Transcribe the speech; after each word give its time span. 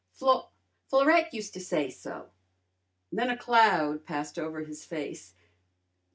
"Flo 0.13 0.47
Florette 0.87 1.31
used 1.31 1.53
to 1.53 1.59
say 1.59 1.91
so." 1.91 2.31
Then 3.11 3.29
a 3.29 3.37
cloud 3.37 4.03
passed 4.03 4.39
over 4.39 4.63
his 4.63 4.83
face. 4.83 5.35